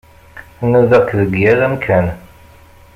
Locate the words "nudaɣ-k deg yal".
0.69-1.59